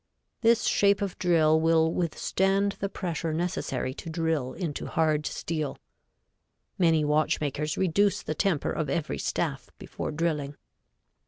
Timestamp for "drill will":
1.19-1.93